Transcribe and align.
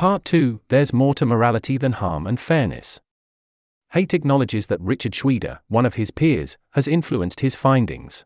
Part 0.00 0.24
2 0.24 0.60
There's 0.68 0.94
more 0.94 1.12
to 1.16 1.26
morality 1.26 1.76
than 1.76 1.92
harm 1.92 2.26
and 2.26 2.40
fairness. 2.40 3.02
Haidt 3.92 4.14
acknowledges 4.14 4.64
that 4.68 4.80
Richard 4.80 5.12
Shweder, 5.12 5.58
one 5.68 5.84
of 5.84 5.96
his 5.96 6.10
peers, 6.10 6.56
has 6.70 6.88
influenced 6.88 7.40
his 7.40 7.54
findings. 7.54 8.24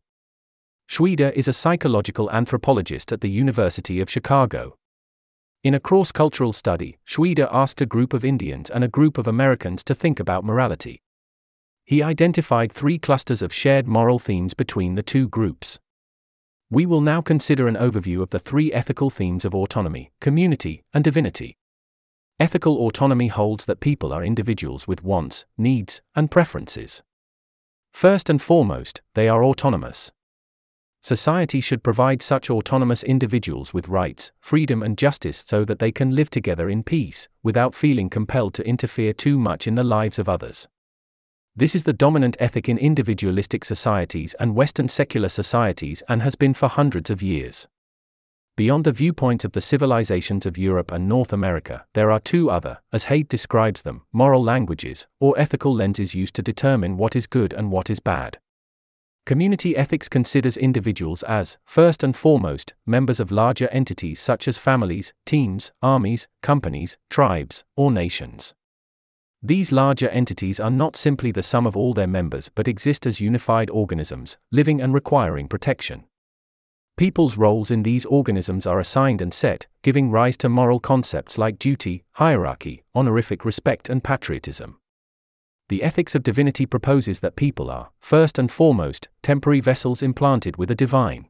Shweder 0.89 1.33
is 1.33 1.49
a 1.49 1.53
psychological 1.53 2.31
anthropologist 2.31 3.11
at 3.11 3.23
the 3.23 3.29
University 3.29 4.01
of 4.01 4.09
Chicago. 4.09 4.77
In 5.65 5.75
a 5.75 5.81
cross 5.81 6.13
cultural 6.13 6.53
study, 6.53 6.99
Shweder 7.05 7.49
asked 7.51 7.81
a 7.81 7.87
group 7.87 8.13
of 8.13 8.25
Indians 8.25 8.71
and 8.71 8.85
a 8.85 8.95
group 8.97 9.19
of 9.19 9.27
Americans 9.27 9.83
to 9.83 9.97
think 9.97 10.21
about 10.21 10.45
morality. 10.45 11.03
He 11.85 12.05
identified 12.05 12.71
three 12.71 13.01
clusters 13.01 13.43
of 13.43 13.53
shared 13.53 13.89
moral 13.89 14.21
themes 14.21 14.55
between 14.55 14.95
the 14.95 15.03
two 15.03 15.29
groups. 15.29 15.81
We 16.71 16.87
will 16.87 17.01
now 17.01 17.21
consider 17.21 17.67
an 17.67 17.75
overview 17.75 18.23
of 18.23 18.31
the 18.31 18.39
three 18.39 18.73
ethical 18.73 19.11
themes 19.11 19.45
of 19.45 19.57
autonomy, 19.57 20.13
community, 20.21 20.85
and 20.95 21.03
divinity. 21.03 21.57
Ethical 22.41 22.79
autonomy 22.79 23.29
holds 23.29 23.65
that 23.67 23.79
people 23.79 24.13
are 24.13 24.25
individuals 24.25 24.89
with 24.89 25.05
wants, 25.05 25.45
needs, 25.57 26.03
and 26.17 26.33
preferences. 26.33 27.03
First 27.93 28.29
and 28.29 28.43
foremost, 28.43 29.03
they 29.15 29.29
are 29.29 29.45
autonomous. 29.45 30.11
Society 31.01 31.61
should 31.61 31.85
provide 31.85 32.23
such 32.23 32.51
autonomous 32.51 33.05
individuals 33.05 33.73
with 33.73 33.89
rights, 33.89 34.33
freedom, 34.41 34.83
and 34.83 34.99
justice 34.99 35.45
so 35.47 35.65
that 35.65 35.79
they 35.79 35.93
can 35.93 36.17
live 36.17 36.29
together 36.29 36.69
in 36.69 36.83
peace, 36.83 37.29
without 37.43 37.75
feeling 37.75 38.11
compelled 38.11 38.55
to 38.55 38.67
interfere 38.67 39.13
too 39.13 39.39
much 39.39 39.69
in 39.69 39.77
the 39.77 39.85
lives 39.85 40.19
of 40.19 40.29
others. 40.29 40.67
This 41.55 41.77
is 41.77 41.85
the 41.85 41.93
dominant 41.93 42.37
ethic 42.41 42.69
in 42.69 42.79
individualistic 42.79 43.65
societies 43.65 44.35
and 44.41 44.57
Western 44.57 44.89
secular 44.89 45.29
societies 45.29 46.03
and 46.09 46.21
has 46.23 46.35
been 46.35 46.55
for 46.55 46.69
hundreds 46.69 47.11
of 47.11 47.23
years. 47.23 47.69
Beyond 48.57 48.85
the 48.85 48.93
viewpoints 48.93 49.45
of 49.45 49.51
the 49.51 49.61
civilizations 49.61 50.47
of 50.47 50.57
Europe 50.57 50.93
and 50.93 51.09
North 51.09 51.33
America, 51.33 51.87
there 51.95 52.13
are 52.13 52.21
two 52.21 52.51
other, 52.51 52.79
as 52.93 53.07
Haidt 53.07 53.27
describes 53.27 53.83
them, 53.83 54.03
moral 54.13 54.45
languages, 54.45 55.09
or 55.19 55.37
ethical 55.37 55.75
lenses 55.75 56.15
used 56.15 56.37
to 56.37 56.43
determine 56.43 56.97
what 56.97 57.17
is 57.17 57.27
good 57.27 57.53
and 57.53 57.73
what 57.73 57.91
is 57.91 57.99
bad. 57.99 58.39
Community 59.27 59.77
ethics 59.77 60.09
considers 60.09 60.57
individuals 60.57 61.25
as, 61.25 61.59
first 61.65 62.05
and 62.05 62.15
foremost, 62.15 62.75
members 62.87 63.19
of 63.19 63.33
larger 63.33 63.67
entities 63.69 64.21
such 64.21 64.47
as 64.47 64.57
families, 64.57 65.13
teams, 65.27 65.73
armies, 65.83 66.29
companies, 66.41 66.97
tribes, 67.11 67.65
or 67.75 67.91
nations. 67.91 68.55
These 69.43 69.73
larger 69.73 70.09
entities 70.11 70.61
are 70.61 70.71
not 70.71 70.95
simply 70.95 71.33
the 71.33 71.43
sum 71.43 71.67
of 71.67 71.77
all 71.77 71.93
their 71.93 72.07
members 72.07 72.51
but 72.55 72.69
exist 72.69 73.05
as 73.05 73.21
unified 73.21 73.69
organisms, 73.69 74.39
living 74.53 74.81
and 74.81 74.95
requiring 74.95 75.49
protection. 75.49 76.05
People's 76.97 77.37
roles 77.37 77.73
in 77.73 77.83
these 77.83 78.05
organisms 78.05 78.67
are 78.67 78.79
assigned 78.79 79.21
and 79.21 79.35
set, 79.35 79.67
giving 79.83 80.13
rise 80.13 80.37
to 80.37 80.49
moral 80.49 80.79
concepts 80.79 81.37
like 81.37 81.59
duty, 81.59 82.05
hierarchy, 82.13 82.85
honorific 82.95 83.45
respect, 83.45 83.89
and 83.89 84.05
patriotism. 84.05 84.79
The 85.69 85.83
ethics 85.83 86.15
of 86.15 86.23
divinity 86.23 86.67
proposes 86.67 87.19
that 87.19 87.35
people 87.35 87.69
are, 87.69 87.91
first 87.99 88.39
and 88.39 88.49
foremost, 88.49 89.09
temporary 89.23 89.59
vessels 89.59 90.03
implanted 90.03 90.57
with 90.57 90.71
a 90.71 90.77
divine. 90.77 91.29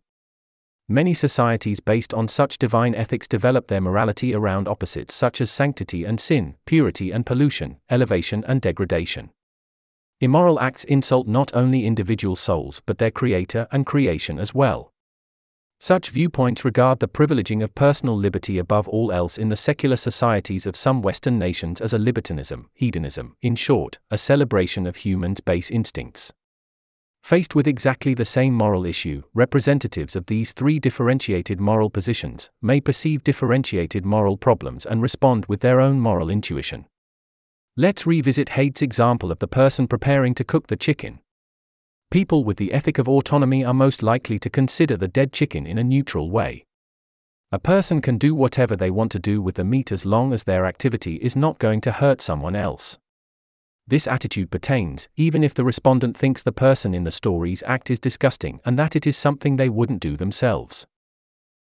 Many 0.87 1.15
societies 1.15 1.81
based 1.81 2.13
on 2.13 2.29
such 2.29 2.59
divine 2.59 2.95
ethics 2.95 3.27
develop 3.27 3.69
their 3.69 3.81
morality 3.81 4.35
around 4.35 4.69
opposites 4.69 5.15
such 5.15 5.41
as 5.41 5.51
sanctity 5.51 6.05
and 6.05 6.21
sin, 6.21 6.57
purity 6.67 7.11
and 7.11 7.25
pollution, 7.25 7.79
elevation 7.89 8.45
and 8.47 8.61
degradation. 8.61 9.31
Immoral 10.21 10.61
acts 10.61 10.85
insult 10.85 11.27
not 11.27 11.55
only 11.55 11.87
individual 11.87 12.37
souls 12.37 12.83
but 12.85 12.99
their 12.99 13.11
creator 13.11 13.67
and 13.73 13.87
creation 13.87 14.39
as 14.39 14.53
well. 14.53 14.93
Such 15.85 16.09
viewpoints 16.09 16.65
regard 16.65 17.01
the 17.01 17.09
privileging 17.09 17.63
of 17.63 17.75
personal 17.75 18.17
liberty 18.17 18.57
above 18.57 18.89
all 18.89 19.13
else 19.13 19.37
in 19.37 19.51
the 19.51 19.55
secular 19.55 19.97
societies 19.97 20.65
of 20.65 20.77
some 20.77 21.03
Western 21.03 21.39
nations 21.39 21.79
as 21.79 21.93
a 21.93 21.99
libertinism, 21.99 22.71
hedonism, 22.73 23.37
in 23.43 23.55
short, 23.55 23.99
a 24.11 24.17
celebration 24.17 24.87
of 24.87 24.97
humans' 24.97 25.43
base 25.43 25.71
instincts. 25.71 26.33
Faced 27.23 27.55
with 27.55 27.69
exactly 27.69 28.15
the 28.15 28.25
same 28.25 28.55
moral 28.55 28.87
issue, 28.87 29.25
representatives 29.35 30.17
of 30.17 30.25
these 30.25 30.53
three 30.53 30.79
differentiated 30.79 31.61
moral 31.61 31.91
positions 31.91 32.49
may 32.63 32.81
perceive 32.81 33.23
differentiated 33.23 34.07
moral 34.07 34.39
problems 34.39 34.87
and 34.87 35.03
respond 35.03 35.45
with 35.51 35.61
their 35.61 35.83
own 35.83 36.01
moral 36.01 36.31
intuition. 36.31 36.87
Let's 37.77 38.07
revisit 38.07 38.49
Haidt's 38.49 38.81
example 38.81 39.31
of 39.31 39.39
the 39.39 39.49
person 39.49 39.87
preparing 39.87 40.35
to 40.37 40.45
cook 40.45 40.69
the 40.69 40.79
chicken. 40.79 41.21
People 42.15 42.45
with 42.45 42.59
the 42.59 42.73
ethic 42.73 42.99
of 42.99 43.09
autonomy 43.09 43.65
are 43.65 43.75
most 43.75 44.01
likely 44.01 44.39
to 44.39 44.49
consider 44.49 44.97
the 44.97 45.09
dead 45.09 45.33
chicken 45.33 45.67
in 45.67 45.79
a 45.79 45.83
neutral 45.83 46.31
way. 46.31 46.65
A 47.51 47.59
person 47.59 48.01
can 48.01 48.19
do 48.19 48.37
whatever 48.37 48.77
they 48.77 48.89
want 48.89 49.11
to 49.11 49.19
do 49.19 49.43
with 49.43 49.57
the 49.57 49.65
meat 49.65 49.91
as 49.91 50.07
long 50.07 50.33
as 50.33 50.45
their 50.45 50.65
activity 50.65 51.17
is 51.17 51.35
not 51.35 51.59
going 51.59 51.81
to 51.81 51.91
hurt 51.91 52.21
someone 52.21 52.55
else. 52.55 52.99
This 53.89 54.07
attitude 54.07 54.53
pertains, 54.53 55.09
even 55.17 55.43
if 55.43 55.55
the 55.55 55.65
respondent 55.65 56.17
thinks 56.17 56.41
the 56.41 56.53
person 56.53 56.95
in 56.95 57.03
the 57.03 57.11
story's 57.11 57.65
act 57.67 57.91
is 57.91 57.99
disgusting 57.99 58.61
and 58.65 58.79
that 58.79 58.95
it 58.95 59.09
is 59.09 59.17
something 59.17 59.57
they 59.57 59.69
wouldn't 59.69 59.99
do 59.99 60.17
themselves. 60.17 60.87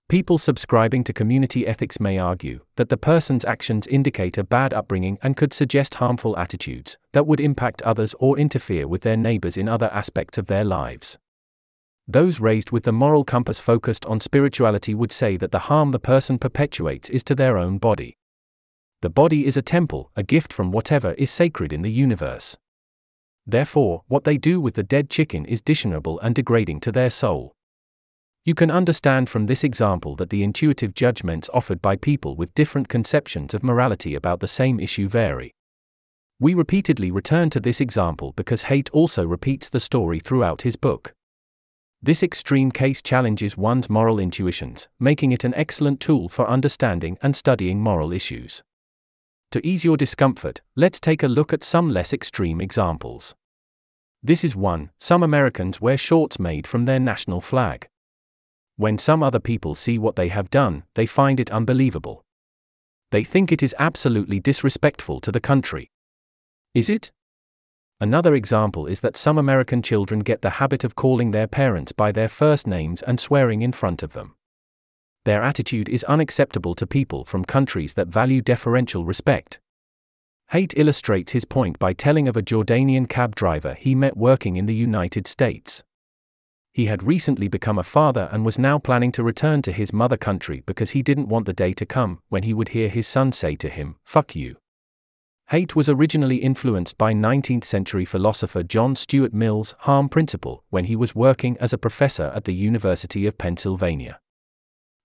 People 0.09 0.37
subscribing 0.37 1.03
to 1.03 1.11
community 1.11 1.67
ethics 1.67 1.99
may 1.99 2.17
argue 2.17 2.61
that 2.77 2.87
the 2.87 2.95
person's 2.95 3.43
actions 3.43 3.85
indicate 3.87 4.37
a 4.37 4.43
bad 4.43 4.73
upbringing 4.73 5.19
and 5.21 5.35
could 5.35 5.51
suggest 5.51 5.95
harmful 5.95 6.37
attitudes 6.37 6.97
that 7.11 7.27
would 7.27 7.41
impact 7.41 7.81
others 7.81 8.15
or 8.17 8.39
interfere 8.39 8.87
with 8.87 9.01
their 9.01 9.17
neighbors 9.17 9.57
in 9.57 9.67
other 9.67 9.89
aspects 9.91 10.37
of 10.37 10.45
their 10.45 10.63
lives. 10.63 11.17
Those 12.07 12.39
raised 12.39 12.71
with 12.71 12.83
the 12.83 12.93
moral 12.93 13.25
compass 13.25 13.59
focused 13.59 14.05
on 14.05 14.21
spirituality 14.21 14.95
would 14.95 15.11
say 15.11 15.35
that 15.35 15.51
the 15.51 15.67
harm 15.67 15.91
the 15.91 15.99
person 15.99 16.39
perpetuates 16.39 17.09
is 17.09 17.21
to 17.25 17.35
their 17.35 17.57
own 17.57 17.77
body. 17.77 18.15
The 19.01 19.09
body 19.09 19.45
is 19.45 19.57
a 19.57 19.61
temple, 19.61 20.11
a 20.15 20.23
gift 20.23 20.53
from 20.53 20.71
whatever 20.71 21.15
is 21.15 21.29
sacred 21.31 21.73
in 21.73 21.81
the 21.81 21.91
universe. 21.91 22.55
Therefore, 23.45 24.03
what 24.07 24.23
they 24.23 24.37
do 24.37 24.61
with 24.61 24.75
the 24.75 24.83
dead 24.83 25.09
chicken 25.09 25.43
is 25.43 25.61
dishonorable 25.61 26.17
and 26.21 26.33
degrading 26.33 26.79
to 26.81 26.93
their 26.93 27.09
soul. 27.09 27.56
You 28.47 28.55
can 28.55 28.71
understand 28.71 29.29
from 29.29 29.45
this 29.45 29.65
example 29.65 30.15
that 30.15 30.29
the 30.29 30.41
intuitive 30.41 30.93
judgments 30.93 31.49
offered 31.53 31.81
by 31.81 31.97
people 31.97 32.37
with 32.37 32.53
different 32.53 32.87
conceptions 32.87 33.53
of 33.53 33.61
morality 33.61 34.15
about 34.15 34.39
the 34.39 34.47
same 34.47 34.79
issue 34.79 35.09
vary. 35.09 35.53
We 36.39 36.53
repeatedly 36.53 37.11
return 37.11 37.49
to 37.49 37.59
this 37.59 37.81
example 37.81 38.31
because 38.37 38.63
Haidt 38.63 38.89
also 38.93 39.27
repeats 39.27 39.67
the 39.67 39.81
story 39.81 40.21
throughout 40.21 40.61
his 40.61 40.77
book. 40.77 41.13
This 42.01 42.23
extreme 42.23 42.71
case 42.71 43.01
challenges 43.01 43.57
one's 43.57 43.89
moral 43.89 44.17
intuitions, 44.17 44.87
making 44.97 45.33
it 45.33 45.43
an 45.43 45.53
excellent 45.55 45.99
tool 45.99 46.29
for 46.29 46.47
understanding 46.49 47.17
and 47.21 47.35
studying 47.35 47.81
moral 47.81 48.13
issues. 48.13 48.63
To 49.51 49.67
ease 49.67 49.83
your 49.83 49.97
discomfort, 49.97 50.61
let's 50.73 51.01
take 51.01 51.21
a 51.21 51.27
look 51.27 51.51
at 51.51 51.65
some 51.65 51.89
less 51.89 52.13
extreme 52.13 52.61
examples. 52.61 53.35
This 54.23 54.45
is 54.45 54.55
one 54.55 54.91
some 54.97 55.21
Americans 55.21 55.81
wear 55.81 55.97
shorts 55.97 56.39
made 56.39 56.65
from 56.65 56.85
their 56.85 57.01
national 57.01 57.41
flag. 57.41 57.89
When 58.77 58.97
some 58.97 59.21
other 59.21 59.39
people 59.39 59.75
see 59.75 59.99
what 59.99 60.15
they 60.15 60.29
have 60.29 60.49
done, 60.49 60.83
they 60.95 61.05
find 61.05 61.39
it 61.39 61.51
unbelievable. 61.51 62.23
They 63.11 63.23
think 63.23 63.51
it 63.51 63.61
is 63.61 63.75
absolutely 63.77 64.39
disrespectful 64.39 65.19
to 65.21 65.31
the 65.31 65.41
country. 65.41 65.91
Is 66.73 66.89
it? 66.89 67.11
Another 67.99 68.33
example 68.33 68.87
is 68.87 69.01
that 69.01 69.17
some 69.17 69.37
American 69.37 69.81
children 69.81 70.21
get 70.21 70.41
the 70.41 70.61
habit 70.61 70.83
of 70.83 70.95
calling 70.95 71.31
their 71.31 71.47
parents 71.47 71.91
by 71.91 72.11
their 72.11 72.29
first 72.29 72.65
names 72.65 73.01
and 73.01 73.19
swearing 73.19 73.61
in 73.61 73.73
front 73.73 74.01
of 74.01 74.13
them 74.13 74.37
their 75.27 75.43
attitude 75.43 75.89
is 75.89 76.05
unacceptable 76.05 76.73
to 76.73 76.87
people 76.87 77.25
from 77.25 77.43
countries 77.43 77.95
that 77.95 78.07
value 78.07 78.41
deferential 78.41 79.03
respect. 79.03 79.59
Haidt 80.53 80.73
illustrates 80.77 81.33
his 81.33 81.43
point 81.43 81.77
by 81.79 81.91
telling 81.91 82.29
of 82.29 82.37
a 82.37 82.41
Jordanian 82.41 83.09
cab 83.09 83.35
driver 83.35 83.73
he 83.73 83.93
met 83.93 84.15
working 84.15 84.55
in 84.55 84.67
the 84.67 84.73
United 84.73 85.27
States. 85.27 85.83
He 86.77 86.85
had 86.85 87.01
recently 87.01 87.47
become 87.47 87.79
a 87.79 87.83
father 87.83 88.29
and 88.31 88.45
was 88.45 88.59
now 88.59 88.77
planning 88.77 89.11
to 89.13 89.23
return 89.23 89.63
to 89.63 89.71
his 89.71 89.91
mother 89.91 90.15
country 90.15 90.61
because 90.67 90.91
he 90.91 91.01
didn't 91.01 91.27
want 91.27 91.47
the 91.47 91.51
day 91.51 91.73
to 91.73 91.87
come 91.87 92.19
when 92.29 92.43
he 92.43 92.53
would 92.53 92.69
hear 92.69 92.87
his 92.87 93.07
son 93.07 93.31
say 93.31 93.55
to 93.55 93.67
him, 93.67 93.95
Fuck 94.03 94.35
you. 94.35 94.57
Haidt 95.49 95.75
was 95.75 95.89
originally 95.89 96.35
influenced 96.35 96.95
by 96.95 97.15
19th 97.15 97.63
century 97.63 98.05
philosopher 98.05 98.61
John 98.61 98.95
Stuart 98.95 99.33
Mill's 99.33 99.73
harm 99.79 100.07
principle 100.07 100.63
when 100.69 100.85
he 100.85 100.95
was 100.95 101.15
working 101.15 101.57
as 101.59 101.73
a 101.73 101.79
professor 101.79 102.31
at 102.35 102.43
the 102.43 102.53
University 102.53 103.25
of 103.25 103.39
Pennsylvania. 103.39 104.19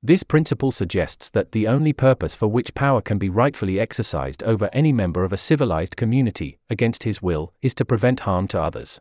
This 0.03 0.25
principle 0.25 0.73
suggests 0.73 1.31
that 1.31 1.53
the 1.53 1.67
only 1.67 1.95
purpose 1.95 2.35
for 2.35 2.49
which 2.49 2.75
power 2.75 3.01
can 3.01 3.17
be 3.17 3.31
rightfully 3.31 3.81
exercised 3.81 4.43
over 4.43 4.69
any 4.75 4.93
member 4.93 5.25
of 5.25 5.33
a 5.33 5.39
civilized 5.39 5.97
community, 5.97 6.59
against 6.69 7.05
his 7.05 7.23
will, 7.23 7.55
is 7.63 7.73
to 7.77 7.87
prevent 7.87 8.21
harm 8.29 8.47
to 8.49 8.61
others. 8.61 9.01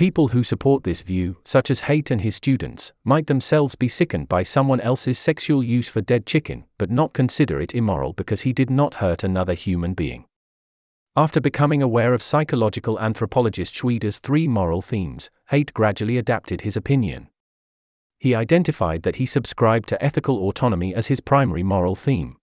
People 0.00 0.28
who 0.28 0.42
support 0.42 0.82
this 0.82 1.02
view, 1.02 1.36
such 1.44 1.70
as 1.70 1.82
Haidt 1.82 2.10
and 2.10 2.22
his 2.22 2.34
students, 2.34 2.94
might 3.04 3.26
themselves 3.26 3.74
be 3.74 3.86
sickened 3.86 4.30
by 4.30 4.42
someone 4.42 4.80
else's 4.80 5.18
sexual 5.18 5.62
use 5.62 5.90
for 5.90 6.00
dead 6.00 6.24
chicken, 6.24 6.64
but 6.78 6.90
not 6.90 7.12
consider 7.12 7.60
it 7.60 7.74
immoral 7.74 8.14
because 8.14 8.40
he 8.40 8.54
did 8.54 8.70
not 8.70 8.94
hurt 8.94 9.22
another 9.22 9.52
human 9.52 9.92
being. 9.92 10.24
After 11.16 11.38
becoming 11.38 11.82
aware 11.82 12.14
of 12.14 12.22
psychological 12.22 12.98
anthropologist 12.98 13.74
Shweder's 13.74 14.18
three 14.18 14.48
moral 14.48 14.80
themes, 14.80 15.28
Haidt 15.50 15.74
gradually 15.74 16.16
adapted 16.16 16.62
his 16.62 16.78
opinion 16.78 17.28
he 18.20 18.34
identified 18.34 19.02
that 19.02 19.16
he 19.16 19.24
subscribed 19.24 19.88
to 19.88 20.04
ethical 20.04 20.46
autonomy 20.46 20.94
as 20.94 21.06
his 21.06 21.22
primary 21.22 21.62
moral 21.62 21.96
theme. 21.96 22.36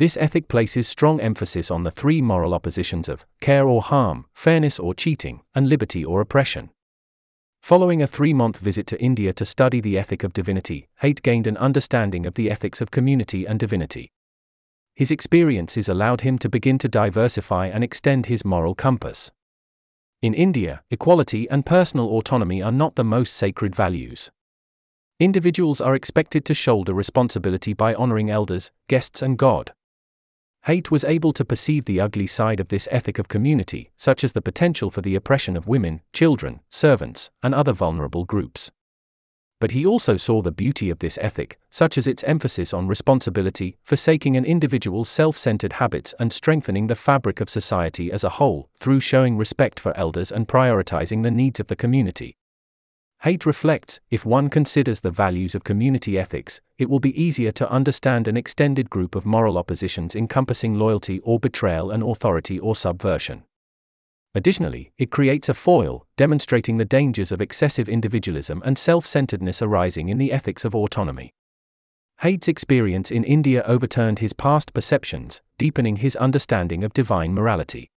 This 0.00 0.16
ethic 0.16 0.48
places 0.48 0.88
strong 0.88 1.20
emphasis 1.20 1.70
on 1.70 1.82
the 1.82 1.90
three 1.90 2.22
moral 2.22 2.54
oppositions 2.54 3.06
of 3.06 3.26
care 3.42 3.68
or 3.68 3.82
harm, 3.82 4.24
fairness 4.32 4.78
or 4.78 4.94
cheating, 4.94 5.42
and 5.54 5.68
liberty 5.68 6.02
or 6.02 6.22
oppression. 6.22 6.70
Following 7.60 8.00
a 8.00 8.06
three 8.06 8.32
month 8.32 8.56
visit 8.56 8.86
to 8.86 8.98
India 8.98 9.34
to 9.34 9.44
study 9.44 9.78
the 9.78 9.98
ethic 9.98 10.24
of 10.24 10.32
divinity, 10.32 10.88
Haidt 11.02 11.20
gained 11.20 11.46
an 11.46 11.58
understanding 11.58 12.24
of 12.24 12.32
the 12.32 12.50
ethics 12.50 12.80
of 12.80 12.90
community 12.90 13.44
and 13.44 13.60
divinity. 13.60 14.10
His 14.94 15.10
experiences 15.10 15.86
allowed 15.86 16.22
him 16.22 16.38
to 16.38 16.48
begin 16.48 16.78
to 16.78 16.88
diversify 16.88 17.66
and 17.66 17.84
extend 17.84 18.24
his 18.24 18.42
moral 18.42 18.74
compass. 18.74 19.30
In 20.22 20.32
India, 20.32 20.82
equality 20.90 21.46
and 21.50 21.66
personal 21.66 22.08
autonomy 22.08 22.62
are 22.62 22.72
not 22.72 22.96
the 22.96 23.04
most 23.04 23.34
sacred 23.34 23.76
values. 23.76 24.30
Individuals 25.18 25.78
are 25.78 25.94
expected 25.94 26.46
to 26.46 26.54
shoulder 26.54 26.94
responsibility 26.94 27.74
by 27.74 27.94
honoring 27.94 28.30
elders, 28.30 28.70
guests, 28.88 29.20
and 29.20 29.36
God. 29.36 29.74
Haidt 30.66 30.90
was 30.90 31.04
able 31.04 31.32
to 31.32 31.44
perceive 31.44 31.86
the 31.86 32.00
ugly 32.00 32.26
side 32.26 32.60
of 32.60 32.68
this 32.68 32.86
ethic 32.90 33.18
of 33.18 33.28
community, 33.28 33.90
such 33.96 34.22
as 34.22 34.32
the 34.32 34.42
potential 34.42 34.90
for 34.90 35.00
the 35.00 35.14
oppression 35.14 35.56
of 35.56 35.66
women, 35.66 36.02
children, 36.12 36.60
servants, 36.68 37.30
and 37.42 37.54
other 37.54 37.72
vulnerable 37.72 38.24
groups. 38.24 38.70
But 39.58 39.72
he 39.72 39.84
also 39.84 40.16
saw 40.16 40.40
the 40.40 40.52
beauty 40.52 40.88
of 40.88 41.00
this 41.00 41.18
ethic, 41.20 41.58
such 41.68 41.98
as 41.98 42.06
its 42.06 42.24
emphasis 42.24 42.72
on 42.72 42.88
responsibility, 42.88 43.76
forsaking 43.82 44.36
an 44.36 44.46
individual's 44.46 45.10
self 45.10 45.36
centered 45.36 45.74
habits, 45.74 46.14
and 46.18 46.32
strengthening 46.32 46.86
the 46.86 46.94
fabric 46.94 47.40
of 47.40 47.50
society 47.50 48.10
as 48.10 48.24
a 48.24 48.30
whole, 48.30 48.70
through 48.78 49.00
showing 49.00 49.36
respect 49.36 49.78
for 49.78 49.96
elders 49.96 50.32
and 50.32 50.48
prioritizing 50.48 51.22
the 51.22 51.30
needs 51.30 51.60
of 51.60 51.66
the 51.66 51.76
community. 51.76 52.36
Haidt 53.24 53.44
reflects 53.44 54.00
if 54.10 54.24
one 54.24 54.48
considers 54.48 55.00
the 55.00 55.10
values 55.10 55.54
of 55.54 55.62
community 55.62 56.18
ethics, 56.18 56.62
it 56.78 56.88
will 56.88 57.00
be 57.00 57.22
easier 57.22 57.52
to 57.52 57.70
understand 57.70 58.26
an 58.26 58.36
extended 58.36 58.88
group 58.88 59.14
of 59.14 59.26
moral 59.26 59.58
oppositions 59.58 60.14
encompassing 60.14 60.74
loyalty 60.74 61.20
or 61.20 61.38
betrayal 61.38 61.90
and 61.90 62.02
authority 62.02 62.58
or 62.58 62.74
subversion. 62.74 63.44
Additionally, 64.34 64.92
it 64.96 65.10
creates 65.10 65.50
a 65.50 65.54
foil, 65.54 66.06
demonstrating 66.16 66.78
the 66.78 66.84
dangers 66.86 67.30
of 67.30 67.42
excessive 67.42 67.90
individualism 67.90 68.62
and 68.64 68.78
self 68.78 69.04
centeredness 69.04 69.60
arising 69.60 70.08
in 70.08 70.16
the 70.16 70.32
ethics 70.32 70.64
of 70.64 70.74
autonomy. 70.74 71.34
Haidt's 72.22 72.48
experience 72.48 73.10
in 73.10 73.24
India 73.24 73.62
overturned 73.66 74.20
his 74.20 74.32
past 74.32 74.72
perceptions, 74.72 75.42
deepening 75.58 75.96
his 75.96 76.16
understanding 76.16 76.84
of 76.84 76.94
divine 76.94 77.34
morality. 77.34 77.90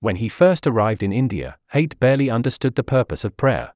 When 0.00 0.16
he 0.16 0.28
first 0.28 0.66
arrived 0.66 1.02
in 1.02 1.12
India, 1.12 1.56
Haidt 1.72 1.98
barely 1.98 2.30
understood 2.30 2.74
the 2.76 2.84
purpose 2.84 3.24
of 3.24 3.36
prayer. 3.36 3.72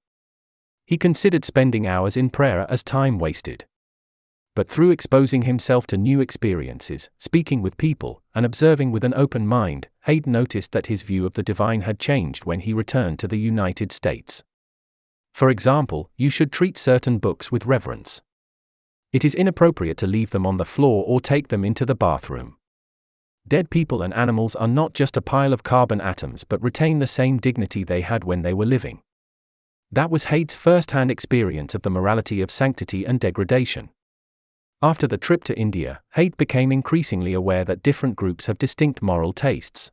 He 0.91 0.99
considered 0.99 1.45
spending 1.45 1.87
hours 1.87 2.17
in 2.17 2.31
prayer 2.31 2.67
as 2.69 2.83
time 2.83 3.21
wasted. 3.21 3.65
But 4.57 4.69
through 4.69 4.91
exposing 4.91 5.43
himself 5.43 5.87
to 5.87 5.97
new 5.97 6.21
experiences, 6.21 7.09
speaking 7.17 7.63
with 7.63 7.77
people, 7.77 8.25
and 8.35 8.45
observing 8.45 8.91
with 8.91 9.05
an 9.05 9.15
open 9.15 9.47
mind, 9.47 9.87
Haidt 10.09 10.27
noticed 10.27 10.73
that 10.73 10.89
his 10.89 11.05
view 11.05 11.27
of 11.27 11.35
the 11.35 11.45
divine 11.45 11.83
had 11.83 12.01
changed 12.01 12.45
when 12.45 12.59
he 12.59 12.73
returned 12.73 13.21
to 13.21 13.29
the 13.29 13.39
United 13.39 13.93
States. 13.93 14.43
For 15.33 15.49
example, 15.49 16.11
you 16.17 16.29
should 16.29 16.51
treat 16.51 16.77
certain 16.77 17.19
books 17.19 17.53
with 17.53 17.67
reverence. 17.67 18.21
It 19.13 19.25
is 19.25 19.37
inappropriate 19.37 19.97
to 19.99 20.09
leave 20.09 20.31
them 20.31 20.45
on 20.45 20.57
the 20.57 20.65
floor 20.65 21.05
or 21.07 21.21
take 21.21 21.49
them 21.51 21.65
into 21.65 21.87
the 21.87 21.95
bathroom. 21.95 22.57
Dead 23.47 23.71
people 23.71 24.03
and 24.03 24.13
animals 24.15 24.57
are 24.57 24.67
not 24.67 24.95
just 24.95 25.17
a 25.17 25.23
pile 25.23 25.53
of 25.53 25.63
carbon 25.63 26.01
atoms 26.01 26.43
but 26.43 26.61
retain 26.61 26.99
the 26.99 27.07
same 27.07 27.39
dignity 27.39 27.85
they 27.85 28.01
had 28.01 28.25
when 28.25 28.43
they 28.43 28.53
were 28.53 28.67
living. 28.67 29.03
That 29.93 30.11
was 30.11 30.27
Haidt's 30.27 30.55
first 30.55 30.93
hand 30.93 31.11
experience 31.11 31.75
of 31.75 31.83
the 31.83 31.91
morality 31.91 32.41
of 32.41 32.51
sanctity 32.51 33.05
and 33.05 33.19
degradation. 33.19 33.91
After 34.81 35.07
the 35.07 35.19
trip 35.19 35.43
to 35.45 35.59
India, 35.59 36.01
Haidt 36.17 36.37
became 36.37 36.71
increasingly 36.71 37.33
aware 37.33 37.65
that 37.65 37.83
different 37.83 38.17
groups 38.17 38.47
have 38.47 38.57
distinct 38.57 39.03
moral 39.03 39.33
tastes. 39.33 39.91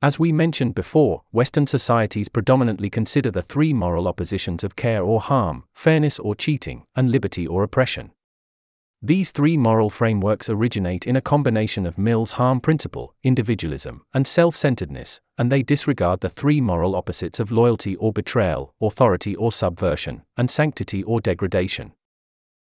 As 0.00 0.18
we 0.18 0.32
mentioned 0.32 0.74
before, 0.74 1.22
Western 1.32 1.66
societies 1.66 2.28
predominantly 2.28 2.88
consider 2.88 3.30
the 3.30 3.42
three 3.42 3.74
moral 3.74 4.08
oppositions 4.08 4.64
of 4.64 4.76
care 4.76 5.02
or 5.02 5.20
harm, 5.20 5.64
fairness 5.74 6.18
or 6.18 6.34
cheating, 6.34 6.86
and 6.94 7.10
liberty 7.10 7.46
or 7.46 7.62
oppression. 7.62 8.12
These 9.02 9.30
three 9.30 9.56
moral 9.56 9.88
frameworks 9.88 10.50
originate 10.50 11.06
in 11.06 11.16
a 11.16 11.22
combination 11.22 11.86
of 11.86 11.96
Mill's 11.96 12.32
harm 12.32 12.60
principle, 12.60 13.14
individualism, 13.24 14.02
and 14.12 14.26
self 14.26 14.54
centeredness, 14.54 15.22
and 15.38 15.50
they 15.50 15.62
disregard 15.62 16.20
the 16.20 16.28
three 16.28 16.60
moral 16.60 16.94
opposites 16.94 17.40
of 17.40 17.50
loyalty 17.50 17.96
or 17.96 18.12
betrayal, 18.12 18.74
authority 18.78 19.34
or 19.34 19.52
subversion, 19.52 20.22
and 20.36 20.50
sanctity 20.50 21.02
or 21.02 21.18
degradation. 21.18 21.92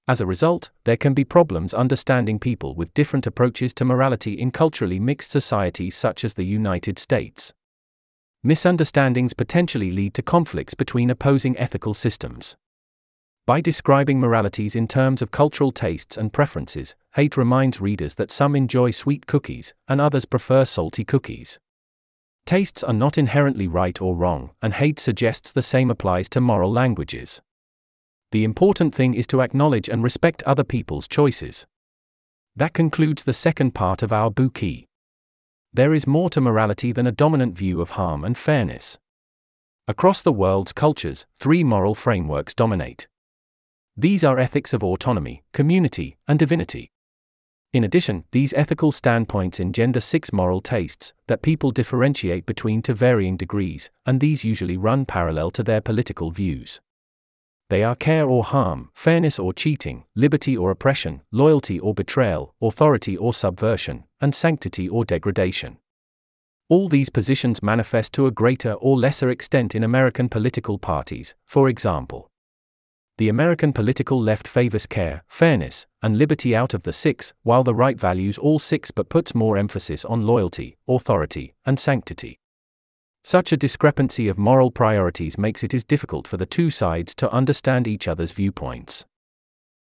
As 0.08 0.22
a 0.22 0.26
result, 0.26 0.70
there 0.84 0.96
can 0.96 1.12
be 1.12 1.24
problems 1.24 1.74
understanding 1.74 2.38
people 2.38 2.74
with 2.74 2.94
different 2.94 3.26
approaches 3.26 3.74
to 3.74 3.84
morality 3.84 4.32
in 4.32 4.50
culturally 4.50 4.98
mixed 4.98 5.30
societies 5.30 5.94
such 5.94 6.24
as 6.24 6.34
the 6.34 6.44
United 6.44 6.98
States. 6.98 7.52
Misunderstandings 8.42 9.34
potentially 9.34 9.90
lead 9.90 10.14
to 10.14 10.22
conflicts 10.22 10.72
between 10.72 11.10
opposing 11.10 11.58
ethical 11.58 11.92
systems. 11.92 12.56
By 13.46 13.60
describing 13.60 14.20
moralities 14.20 14.74
in 14.74 14.88
terms 14.88 15.20
of 15.20 15.30
cultural 15.30 15.70
tastes 15.70 16.16
and 16.16 16.32
preferences, 16.32 16.94
Haidt 17.14 17.36
reminds 17.36 17.78
readers 17.78 18.14
that 18.14 18.30
some 18.30 18.56
enjoy 18.56 18.90
sweet 18.90 19.26
cookies, 19.26 19.74
and 19.86 20.00
others 20.00 20.24
prefer 20.24 20.64
salty 20.64 21.04
cookies. 21.04 21.58
Tastes 22.46 22.82
are 22.82 22.94
not 22.94 23.18
inherently 23.18 23.68
right 23.68 24.00
or 24.00 24.16
wrong, 24.16 24.52
and 24.62 24.72
Haidt 24.72 24.98
suggests 24.98 25.52
the 25.52 25.60
same 25.60 25.90
applies 25.90 26.30
to 26.30 26.40
moral 26.40 26.72
languages. 26.72 27.42
The 28.32 28.44
important 28.44 28.94
thing 28.94 29.12
is 29.12 29.26
to 29.26 29.42
acknowledge 29.42 29.90
and 29.90 30.02
respect 30.02 30.42
other 30.44 30.64
people's 30.64 31.06
choices. 31.06 31.66
That 32.56 32.72
concludes 32.72 33.24
the 33.24 33.34
second 33.34 33.74
part 33.74 34.02
of 34.02 34.10
our 34.10 34.30
Bookey. 34.30 34.86
There 35.70 35.92
is 35.92 36.06
more 36.06 36.30
to 36.30 36.40
morality 36.40 36.92
than 36.92 37.06
a 37.06 37.12
dominant 37.12 37.58
view 37.58 37.82
of 37.82 37.90
harm 37.90 38.24
and 38.24 38.38
fairness. 38.38 38.96
Across 39.86 40.22
the 40.22 40.32
world's 40.32 40.72
cultures, 40.72 41.26
three 41.38 41.62
moral 41.62 41.94
frameworks 41.94 42.54
dominate. 42.54 43.06
These 43.96 44.24
are 44.24 44.40
ethics 44.40 44.72
of 44.72 44.82
autonomy, 44.82 45.44
community, 45.52 46.16
and 46.26 46.36
divinity. 46.36 46.90
In 47.72 47.84
addition, 47.84 48.24
these 48.32 48.52
ethical 48.54 48.90
standpoints 48.90 49.60
engender 49.60 50.00
six 50.00 50.32
moral 50.32 50.60
tastes 50.60 51.12
that 51.28 51.42
people 51.42 51.70
differentiate 51.70 52.44
between 52.44 52.82
to 52.82 52.94
varying 52.94 53.36
degrees, 53.36 53.90
and 54.04 54.20
these 54.20 54.44
usually 54.44 54.76
run 54.76 55.06
parallel 55.06 55.52
to 55.52 55.62
their 55.62 55.80
political 55.80 56.32
views. 56.32 56.80
They 57.70 57.84
are 57.84 57.94
care 57.94 58.28
or 58.28 58.42
harm, 58.42 58.90
fairness 58.94 59.38
or 59.38 59.52
cheating, 59.52 60.04
liberty 60.16 60.56
or 60.56 60.72
oppression, 60.72 61.22
loyalty 61.30 61.78
or 61.78 61.94
betrayal, 61.94 62.54
authority 62.60 63.16
or 63.16 63.32
subversion, 63.32 64.04
and 64.20 64.34
sanctity 64.34 64.88
or 64.88 65.04
degradation. 65.04 65.78
All 66.68 66.88
these 66.88 67.10
positions 67.10 67.62
manifest 67.62 68.12
to 68.14 68.26
a 68.26 68.32
greater 68.32 68.72
or 68.72 68.98
lesser 68.98 69.30
extent 69.30 69.74
in 69.76 69.84
American 69.84 70.28
political 70.28 70.78
parties, 70.78 71.36
for 71.46 71.68
example 71.68 72.30
the 73.16 73.28
American 73.28 73.72
political 73.72 74.20
left 74.20 74.48
favors 74.48 74.86
care, 74.86 75.22
fairness, 75.28 75.86
and 76.02 76.18
liberty 76.18 76.54
out 76.54 76.74
of 76.74 76.82
the 76.82 76.92
six, 76.92 77.32
while 77.44 77.62
the 77.62 77.74
right 77.74 77.98
values 77.98 78.38
all 78.38 78.58
six 78.58 78.90
but 78.90 79.08
puts 79.08 79.34
more 79.34 79.56
emphasis 79.56 80.04
on 80.04 80.26
loyalty, 80.26 80.76
authority, 80.88 81.54
and 81.64 81.78
sanctity. 81.78 82.40
Such 83.22 83.52
a 83.52 83.56
discrepancy 83.56 84.28
of 84.28 84.36
moral 84.36 84.70
priorities 84.70 85.38
makes 85.38 85.62
it 85.62 85.72
is 85.72 85.84
difficult 85.84 86.26
for 86.26 86.36
the 86.36 86.44
two 86.44 86.70
sides 86.70 87.14
to 87.16 87.32
understand 87.32 87.86
each 87.86 88.08
other's 88.08 88.32
viewpoints. 88.32 89.06